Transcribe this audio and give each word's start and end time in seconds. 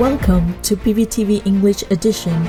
Welcome 0.00 0.60
to 0.62 0.74
PVTV 0.74 1.46
English 1.46 1.84
edition. 1.88 2.48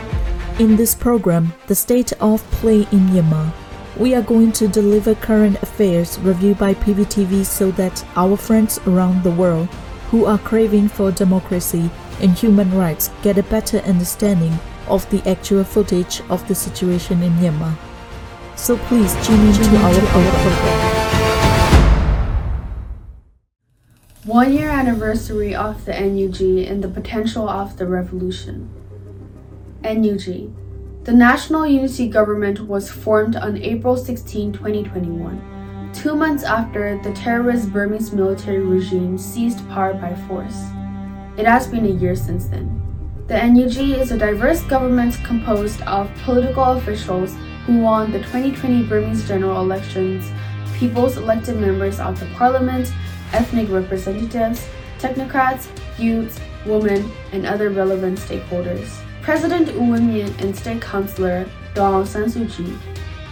In 0.57 0.75
this 0.75 0.95
program, 0.95 1.53
The 1.67 1.75
State 1.75 2.11
of 2.13 2.41
Play 2.49 2.87
in 2.91 3.07
Myanmar, 3.09 3.53
we 3.97 4.15
are 4.15 4.23
going 4.23 4.51
to 4.53 4.67
deliver 4.67 5.13
current 5.13 5.61
affairs 5.61 6.17
reviewed 6.17 6.57
by 6.57 6.73
PVTV 6.73 7.45
so 7.45 7.69
that 7.73 8.03
our 8.15 8.35
friends 8.35 8.79
around 8.87 9.21
the 9.21 9.29
world 9.29 9.67
who 10.09 10.25
are 10.25 10.39
craving 10.39 10.87
for 10.87 11.11
democracy 11.11 11.91
and 12.19 12.31
human 12.31 12.75
rights 12.75 13.11
get 13.21 13.37
a 13.37 13.43
better 13.43 13.77
understanding 13.81 14.57
of 14.87 15.07
the 15.11 15.21
actual 15.29 15.63
footage 15.63 16.21
of 16.31 16.47
the 16.47 16.55
situation 16.55 17.21
in 17.21 17.31
Myanmar. 17.33 17.77
So 18.55 18.75
please 18.75 19.13
tune 19.23 19.45
in 19.45 19.53
to 19.53 19.77
our 19.77 19.93
program. 19.93 20.94
One 24.25 24.53
year 24.53 24.71
anniversary 24.71 25.53
of 25.53 25.85
the 25.85 25.91
NUG 25.91 26.65
and 26.67 26.83
the 26.83 26.87
potential 26.87 27.47
of 27.47 27.77
the 27.77 27.85
revolution. 27.85 28.67
NUG. 29.83 30.51
The 31.03 31.13
National 31.13 31.67
Unity 31.67 32.07
Government 32.07 32.61
was 32.61 32.89
formed 32.89 33.35
on 33.35 33.61
April 33.61 33.95
16, 33.95 34.53
2021, 34.53 35.91
two 35.93 36.15
months 36.15 36.43
after 36.43 36.99
the 37.03 37.13
terrorist 37.13 37.71
Burmese 37.71 38.13
military 38.13 38.61
regime 38.61 39.19
seized 39.19 39.59
power 39.69 39.93
by 39.93 40.15
force. 40.27 40.59
It 41.37 41.45
has 41.45 41.67
been 41.67 41.85
a 41.85 41.89
year 41.89 42.15
since 42.15 42.47
then. 42.47 42.81
The 43.27 43.37
NUG 43.45 43.77
is 43.77 44.11
a 44.11 44.17
diverse 44.17 44.63
government 44.63 45.23
composed 45.23 45.83
of 45.83 46.09
political 46.23 46.63
officials 46.63 47.35
who 47.67 47.77
won 47.77 48.11
the 48.11 48.23
2020 48.23 48.87
Burmese 48.87 49.27
general 49.27 49.61
elections, 49.61 50.31
people's 50.79 51.17
elected 51.17 51.57
members 51.57 51.99
of 51.99 52.19
the 52.19 52.25
parliament, 52.33 52.91
ethnic 53.33 53.69
representatives, 53.69 54.67
technocrats, 54.99 55.67
youths, 55.97 56.39
women, 56.65 57.11
and 57.31 57.45
other 57.45 57.69
relevant 57.69 58.19
stakeholders. 58.19 58.89
President 59.21 59.73
U 59.73 59.81
Win-myint 59.81 60.41
and 60.41 60.55
State 60.55 60.81
Counsellor 60.81 61.49
Aung 61.75 62.05
San 62.05 62.25
Suu 62.25 62.49
Kyi, 62.49 62.77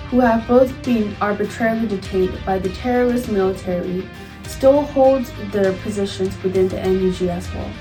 who 0.09 0.19
have 0.19 0.47
both 0.47 0.71
been 0.83 1.16
arbitrarily 1.21 1.88
detained 1.88 2.38
by 2.45 2.59
the 2.59 2.69
terrorist 2.69 3.30
military, 3.30 4.08
still 4.44 4.81
hold 4.81 5.25
their 5.52 5.73
positions 5.81 6.36
within 6.44 6.67
the 6.67 6.77
NUG 6.77 7.30
as 7.30 7.52
well. 7.53 7.71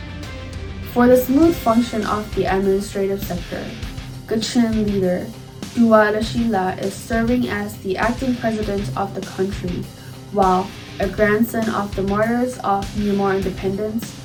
For 0.93 1.07
the 1.07 1.17
smooth 1.17 1.57
function 1.57 2.05
of 2.07 2.33
the 2.35 2.45
administrative 2.45 3.25
sector, 3.25 3.65
Kachin 4.27 4.87
leader 4.87 5.27
Duwa 5.75 6.13
Lashi 6.13 6.49
La 6.51 6.69
is 6.77 6.93
serving 6.93 7.49
as 7.49 7.79
the 7.79 7.97
acting 7.97 8.37
president 8.37 8.85
of 8.97 9.15
the 9.15 9.23
country, 9.23 9.83
while 10.33 10.69
a 11.01 11.09
grandson 11.09 11.69
of 11.71 11.95
the 11.97 12.03
martyrs 12.03 12.59
of 12.59 12.85
Myanmar 12.97 13.37
independence, 13.37 14.19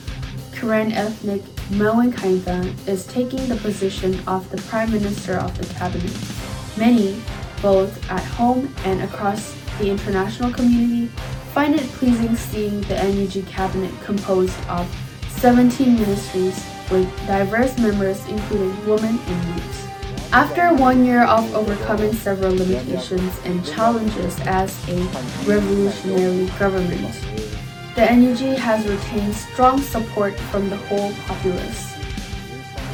Karen 0.52 0.92
ethnic 0.92 1.42
Moen 1.72 2.12
Kainthan 2.12 2.74
is 2.88 3.06
taking 3.06 3.48
the 3.48 3.56
position 3.58 4.20
of 4.28 4.50
the 4.50 4.58
Prime 4.64 4.92
Minister 4.92 5.34
of 5.38 5.58
the 5.58 5.66
Cabinet. 5.74 6.16
Many, 6.78 7.22
both 7.62 8.10
at 8.10 8.24
home 8.24 8.74
and 8.86 9.02
across 9.02 9.56
the 9.80 9.90
international 9.90 10.52
community, 10.52 11.08
find 11.54 11.76
it 11.76 11.88
pleasing 11.94 12.36
seeing 12.36 12.82
the 12.82 12.96
NUG 12.96 13.46
cabinet 13.48 13.94
composed 14.04 14.58
of 14.68 14.88
17 15.30 15.96
ministries 15.96 16.64
with 16.90 17.08
diverse 17.28 17.78
members 17.78 18.26
including 18.28 18.88
women 18.88 19.20
and 19.20 19.56
youths. 19.56 19.87
After 20.34 20.74
one 20.74 21.06
year 21.06 21.24
of 21.24 21.56
overcoming 21.56 22.12
several 22.12 22.54
limitations 22.54 23.34
and 23.46 23.66
challenges 23.66 24.38
as 24.42 24.78
a 24.90 24.98
revolutionary 25.46 26.48
government, 26.60 27.16
the 27.96 28.06
NUG 28.06 28.58
has 28.58 28.86
retained 28.86 29.34
strong 29.34 29.82
support 29.82 30.38
from 30.52 30.70
the 30.70 30.76
whole 30.76 31.14
populace. 31.28 31.94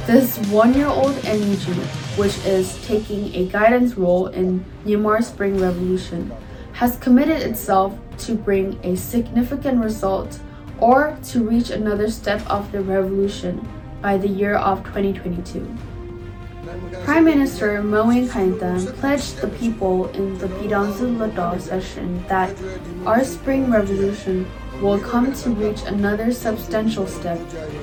This 0.06 0.38
one-year-old 0.50 1.16
NUG, 1.24 1.76
which 2.18 2.38
is 2.46 2.80
taking 2.86 3.34
a 3.34 3.48
guidance 3.48 3.98
role 3.98 4.28
in 4.28 4.64
Myanmar's 4.86 5.28
Spring 5.28 5.60
Revolution, 5.60 6.32
has 6.74 6.98
committed 6.98 7.42
itself 7.42 7.98
to 8.20 8.36
bring 8.36 8.80
a 8.84 8.96
significant 8.96 9.84
result 9.84 10.40
or 10.80 11.18
to 11.24 11.44
reach 11.44 11.72
another 11.72 12.12
step 12.12 12.46
of 12.48 12.72
the 12.72 12.82
revolution 12.82 13.68
by 14.04 14.18
the 14.18 14.28
year 14.28 14.56
of 14.56 14.84
2022. 14.84 15.68
Prime 17.04 17.26
Minister 17.26 17.84
Moen 17.84 18.26
Kainthan 18.30 18.88
pledged 18.96 19.42
the 19.42 19.50
people 19.50 20.08
in 20.16 20.38
the 20.38 20.48
Pyidaungsu 20.48 21.18
Hluttaw 21.18 21.60
session 21.60 22.24
that 22.30 22.56
our 23.06 23.26
spring 23.26 23.70
revolution 23.70 24.48
will 24.80 24.98
come 24.98 25.34
to 25.34 25.50
reach 25.50 25.84
another 25.84 26.32
substantial 26.32 27.06
step 27.06 27.38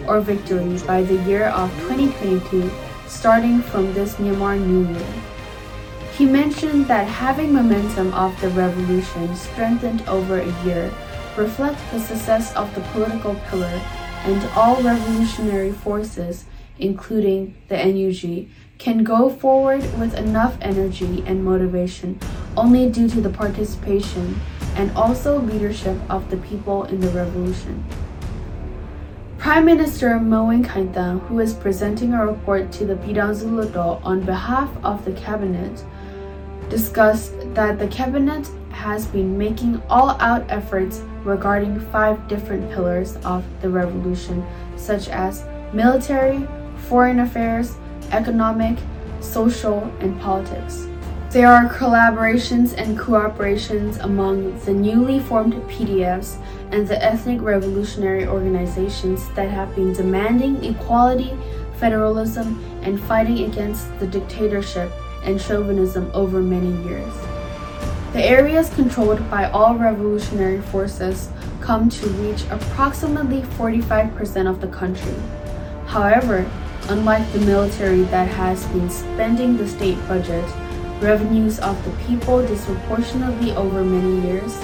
or 0.09 0.23
victory 0.23 0.79
by 0.87 1.03
the 1.03 1.21
year 1.29 1.49
of 1.49 1.69
2022, 1.93 2.71
starting 3.07 3.61
from 3.61 3.93
this 3.93 4.15
Myanmar 4.15 4.59
New 4.59 4.89
Year. 4.89 5.13
He 6.17 6.25
mentioned 6.25 6.87
that 6.87 7.07
having 7.07 7.53
momentum 7.53 8.15
of 8.15 8.33
the 8.41 8.49
revolution 8.49 9.37
strengthened 9.37 10.09
over 10.09 10.41
a 10.41 10.65
year 10.65 10.91
reflect 11.37 11.79
the 11.93 12.01
success 12.01 12.57
of 12.57 12.75
the 12.75 12.81
political 12.93 13.35
pillar 13.51 13.81
and 14.25 14.43
all 14.57 14.81
revolutionary 14.83 15.73
forces, 15.73 16.47
including 16.79 17.55
the 17.69 17.77
NUG, 17.77 18.49
can 18.81 19.05
go 19.05 19.29
forward 19.29 19.83
with 20.01 20.15
enough 20.15 20.57
energy 20.63 21.23
and 21.27 21.45
motivation 21.45 22.19
only 22.57 22.89
due 22.89 23.07
to 23.07 23.21
the 23.21 23.29
participation 23.29 24.41
and 24.75 24.91
also 24.97 25.39
leadership 25.39 25.97
of 26.09 26.31
the 26.31 26.37
people 26.39 26.85
in 26.85 26.99
the 26.99 27.11
revolution. 27.11 27.85
Prime 29.37 29.67
Minister 29.67 30.19
Moen 30.19 30.65
Kainthan, 30.65 31.21
who 31.27 31.41
is 31.41 31.53
presenting 31.53 32.15
a 32.15 32.27
report 32.27 32.73
to 32.73 32.87
the 32.87 32.95
Pyidaungsu 32.95 33.51
Hluttaw 33.51 34.01
on 34.03 34.23
behalf 34.23 34.71
of 34.83 35.05
the 35.05 35.13
cabinet, 35.13 35.85
discussed 36.71 37.33
that 37.55 37.79
the 37.79 37.89
cabinet 37.89 38.49
has 38.71 39.07
been 39.07 39.37
making 39.37 39.83
all-out 39.91 40.51
efforts 40.51 41.03
regarding 41.25 41.79
five 41.91 42.27
different 42.29 42.71
pillars 42.71 43.17
of 43.25 43.45
the 43.61 43.69
revolution, 43.69 44.43
such 44.77 45.09
as 45.09 45.45
military, 45.75 46.49
foreign 46.89 47.21
affairs, 47.21 47.77
economic, 48.13 48.79
social, 49.21 49.83
and 50.01 50.21
politics. 50.21 50.87
There 51.31 51.47
are 51.47 51.69
collaborations 51.69 52.75
and 52.77 52.99
cooperations 52.99 54.03
among 54.03 54.59
the 54.65 54.73
newly 54.73 55.21
formed 55.21 55.55
PDFs 55.71 56.37
and 56.73 56.89
the 56.89 57.01
ethnic 57.05 57.41
revolutionary 57.41 58.27
organizations 58.27 59.29
that 59.35 59.49
have 59.49 59.75
been 59.77 59.93
demanding 59.93 60.65
equality, 60.65 61.37
federalism, 61.77 62.63
and 62.83 63.01
fighting 63.03 63.45
against 63.45 63.97
the 64.01 64.07
dictatorship 64.07 64.91
and 65.25 65.41
chauvinism 65.41 66.11
over 66.15 66.41
many 66.41 66.73
years. 66.83 67.15
The 68.13 68.25
areas 68.25 68.71
controlled 68.71 69.31
by 69.31 69.49
all 69.51 69.77
revolutionary 69.77 70.61
forces 70.61 71.29
come 71.61 71.89
to 71.89 72.09
reach 72.09 72.43
approximately 72.51 73.43
45% 73.43 74.51
of 74.51 74.61
the 74.61 74.67
country. 74.67 75.15
However, 75.87 76.51
Unlike 76.89 77.33
the 77.33 77.41
military 77.41 78.03
that 78.05 78.29
has 78.29 78.67
been 78.69 78.91
spending 78.91 79.57
the 79.57 79.69
state 79.69 79.99
budget, 80.09 80.45
revenues 81.01 81.59
of 81.61 81.83
the 81.85 81.91
people 82.05 82.45
disproportionately 82.47 83.53
over 83.53 83.85
many 83.85 84.27
years, 84.27 84.59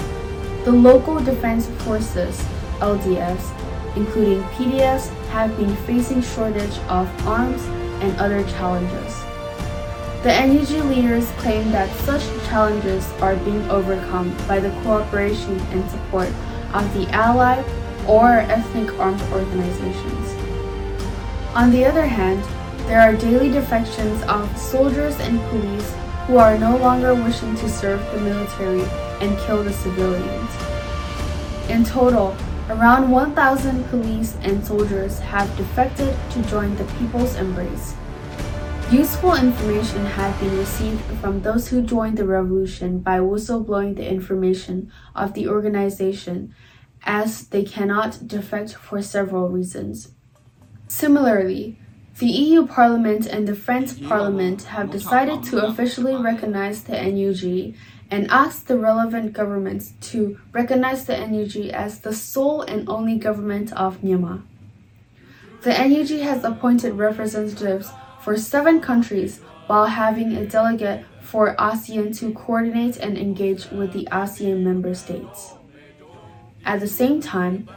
the 0.65 0.71
local 0.71 1.19
defense 1.19 1.67
forces, 1.83 2.37
LDFs, 2.79 3.95
including 3.95 4.43
PDFs, 4.55 5.07
have 5.29 5.55
been 5.57 5.75
facing 5.87 6.21
shortage 6.21 6.77
of 6.89 7.07
arms 7.27 7.63
and 8.01 8.15
other 8.17 8.43
challenges. 8.51 9.23
The 10.23 10.33
NUG 10.45 10.85
leaders 10.89 11.31
claim 11.37 11.71
that 11.71 11.89
such 11.99 12.21
challenges 12.47 13.09
are 13.21 13.35
being 13.37 13.63
overcome 13.69 14.35
by 14.47 14.59
the 14.59 14.71
cooperation 14.81 15.59
and 15.71 15.89
support 15.89 16.29
of 16.73 16.93
the 16.93 17.07
allied 17.11 17.63
or 18.07 18.39
ethnic 18.39 18.93
armed 18.99 19.21
organizations. 19.31 20.36
On 21.57 21.71
the 21.71 21.85
other 21.85 22.05
hand, 22.05 22.43
there 22.85 23.01
are 23.01 23.15
daily 23.15 23.49
defections 23.49 24.21
of 24.29 24.55
soldiers 24.55 25.19
and 25.19 25.39
police 25.49 25.91
who 26.27 26.37
are 26.37 26.55
no 26.55 26.77
longer 26.77 27.15
wishing 27.15 27.55
to 27.55 27.67
serve 27.67 27.99
the 28.11 28.19
military 28.19 28.83
and 29.21 29.35
kill 29.39 29.63
the 29.63 29.73
civilians. 29.73 30.51
In 31.67 31.83
total, 31.83 32.37
around 32.69 33.09
1,000 33.09 33.85
police 33.85 34.37
and 34.43 34.63
soldiers 34.63 35.17
have 35.17 35.57
defected 35.57 36.15
to 36.29 36.43
join 36.43 36.75
the 36.75 36.85
People's 36.99 37.35
Embrace. 37.37 37.95
Useful 38.91 39.33
information 39.33 40.05
had 40.05 40.39
been 40.39 40.55
received 40.59 41.01
from 41.19 41.41
those 41.41 41.69
who 41.69 41.81
joined 41.81 42.19
the 42.19 42.27
revolution 42.27 42.99
by 42.99 43.17
whistleblowing 43.17 43.95
the 43.95 44.07
information 44.07 44.91
of 45.15 45.33
the 45.33 45.47
organization 45.47 46.53
as 47.01 47.47
they 47.47 47.63
cannot 47.63 48.27
defect 48.27 48.75
for 48.75 49.01
several 49.01 49.49
reasons. 49.49 50.11
Similarly, 50.87 51.77
the 52.19 52.27
EU 52.27 52.65
Parliament 52.65 53.27
and 53.27 53.47
the 53.47 53.55
French 53.55 54.01
Parliament 54.03 54.63
have 54.63 54.89
decided 54.89 55.43
to 55.43 55.65
officially 55.65 56.15
recognize 56.15 56.83
the 56.83 56.93
NUG 56.93 57.75
and 58.09 58.31
asked 58.31 58.67
the 58.67 58.77
relevant 58.77 59.33
governments 59.33 59.93
to 60.01 60.39
recognize 60.51 61.05
the 61.05 61.17
NUG 61.17 61.69
as 61.71 61.99
the 61.99 62.13
sole 62.13 62.61
and 62.61 62.87
only 62.89 63.17
government 63.17 63.71
of 63.73 64.01
Myanmar. 64.01 64.41
The 65.61 65.71
NUG 65.71 66.21
has 66.21 66.43
appointed 66.43 66.93
representatives 66.93 67.91
for 68.21 68.37
seven 68.37 68.79
countries 68.79 69.41
while 69.67 69.87
having 69.87 70.35
a 70.35 70.45
delegate 70.47 71.05
for 71.21 71.55
ASEAN 71.57 72.17
to 72.19 72.33
coordinate 72.33 72.97
and 72.97 73.17
engage 73.17 73.69
with 73.69 73.91
the 73.91 74.07
ASEAN 74.11 74.61
member 74.63 74.95
states. 74.95 75.53
At 76.65 76.79
the 76.79 76.87
same 76.87 77.21
time, 77.21 77.67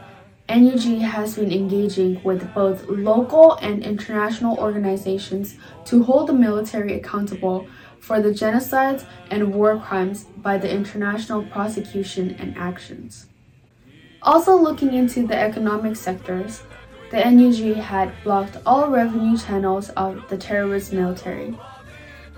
NUG 0.51 0.99
has 0.99 1.35
been 1.35 1.49
engaging 1.49 2.21
with 2.23 2.53
both 2.53 2.85
local 2.89 3.53
and 3.61 3.81
international 3.85 4.57
organizations 4.57 5.55
to 5.85 6.03
hold 6.03 6.27
the 6.27 6.33
military 6.33 6.95
accountable 6.95 7.67
for 8.01 8.19
the 8.19 8.31
genocides 8.31 9.05
and 9.29 9.53
war 9.53 9.79
crimes 9.79 10.25
by 10.35 10.57
the 10.57 10.69
international 10.69 11.43
prosecution 11.43 12.35
and 12.37 12.57
actions. 12.57 13.27
Also 14.23 14.53
looking 14.53 14.93
into 14.93 15.25
the 15.25 15.37
economic 15.37 15.95
sectors, 15.95 16.63
the 17.11 17.23
NUG 17.23 17.77
had 17.77 18.11
blocked 18.25 18.57
all 18.65 18.89
revenue 18.89 19.37
channels 19.37 19.89
of 19.91 20.27
the 20.27 20.37
terrorist 20.37 20.91
military. 20.91 21.57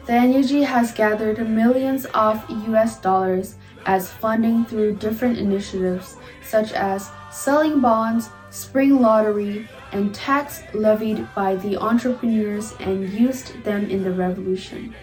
The 0.06 0.22
NUG 0.22 0.66
has 0.66 0.92
gathered 0.92 1.50
millions 1.50 2.06
of 2.14 2.48
US 2.68 3.00
dollars 3.00 3.56
as 3.86 4.12
funding 4.12 4.66
through 4.66 4.96
different 4.96 5.38
initiatives 5.38 6.18
such 6.44 6.72
as 6.74 7.10
selling 7.32 7.80
bonds, 7.80 8.30
spring 8.50 9.02
lottery, 9.02 9.68
and 9.92 10.14
tax 10.14 10.62
levied 10.74 11.28
by 11.36 11.56
the 11.56 11.78
entrepreneurs 11.78 12.74
and 12.80 13.10
used 13.10 13.64
them 13.64 13.90
in 13.90 14.04
the 14.04 14.12
revolution. 14.12 14.94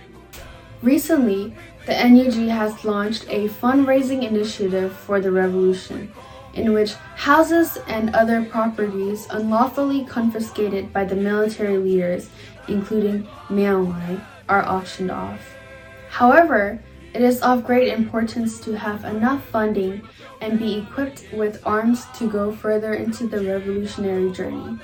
Recently, 0.82 1.55
the 1.87 1.93
NUG 1.93 2.49
has 2.49 2.85
launched 2.85 3.25
a 3.29 3.49
fundraising 3.49 4.23
initiative 4.23 4.93
for 4.93 5.21
the 5.21 5.31
revolution 5.31 6.12
in 6.55 6.73
which 6.73 6.94
houses 7.17 7.79
and 7.87 8.15
other 8.15 8.44
properties 8.44 9.27
unlawfully 9.31 10.05
confiscated 10.05 10.93
by 10.93 11.05
the 11.05 11.15
military 11.15 11.79
leaders, 11.79 12.29
including 12.69 13.27
Myanmar, 13.49 14.25
are 14.49 14.65
auctioned 14.65 15.11
off. 15.11 15.41
However, 16.09 16.82
it 17.12 17.23
is 17.23 17.41
of 17.43 17.65
great 17.65 17.93
importance 17.93 18.61
to 18.61 18.73
have 18.79 19.05
enough 19.05 19.45
funding 19.47 20.07
and 20.41 20.59
be 20.59 20.79
equipped 20.79 21.25
with 21.33 21.61
arms 21.67 22.07
to 22.19 22.31
go 22.31 22.53
further 22.53 22.95
into 22.95 23.27
the 23.27 23.45
revolutionary 23.45 24.31
journey. 24.33 24.79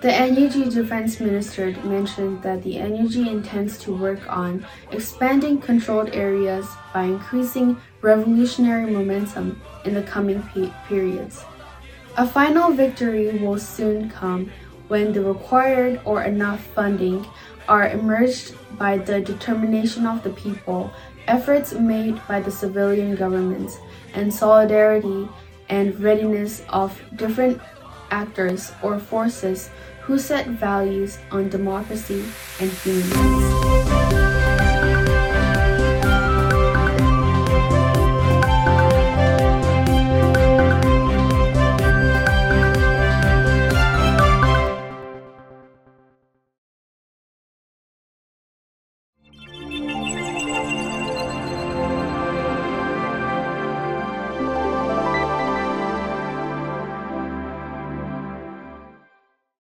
The 0.00 0.12
NUG 0.12 0.70
Defense 0.72 1.18
Minister 1.18 1.72
mentioned 1.82 2.40
that 2.44 2.62
the 2.62 2.78
NUG 2.78 3.16
intends 3.16 3.78
to 3.80 3.92
work 3.92 4.20
on 4.28 4.64
expanding 4.92 5.58
controlled 5.60 6.10
areas 6.14 6.68
by 6.94 7.02
increasing 7.02 7.76
revolutionary 8.00 8.92
momentum 8.92 9.60
in 9.84 9.94
the 9.94 10.04
coming 10.04 10.40
pe- 10.54 10.72
periods. 10.86 11.44
A 12.16 12.24
final 12.24 12.70
victory 12.70 13.38
will 13.38 13.58
soon 13.58 14.08
come 14.08 14.52
when 14.86 15.12
the 15.12 15.20
required 15.20 16.00
or 16.04 16.22
enough 16.22 16.60
funding 16.74 17.26
are 17.68 17.88
emerged 17.88 18.54
by 18.78 18.98
the 18.98 19.20
determination 19.20 20.06
of 20.06 20.22
the 20.22 20.30
people, 20.30 20.90
efforts 21.26 21.72
made 21.72 22.20
by 22.26 22.40
the 22.40 22.50
civilian 22.50 23.14
governments, 23.14 23.78
and 24.14 24.32
solidarity 24.32 25.28
and 25.68 25.98
readiness 26.00 26.64
of 26.70 27.00
different 27.16 27.60
actors 28.10 28.72
or 28.82 28.98
forces 28.98 29.70
who 30.02 30.18
set 30.18 30.46
values 30.46 31.18
on 31.30 31.48
democracy 31.50 32.24
and 32.60 32.70
human 32.70 33.10
rights. 33.10 34.27